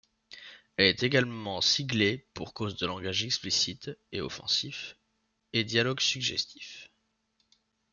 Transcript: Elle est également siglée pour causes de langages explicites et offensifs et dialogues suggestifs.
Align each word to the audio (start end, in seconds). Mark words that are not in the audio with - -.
Elle 0.77 0.87
est 0.87 1.03
également 1.03 1.61
siglée 1.61 2.25
pour 2.33 2.55
causes 2.55 2.75
de 2.75 2.87
langages 2.87 3.23
explicites 3.23 3.91
et 4.11 4.19
offensifs 4.19 4.97
et 5.53 5.63
dialogues 5.63 5.99
suggestifs. 6.01 6.89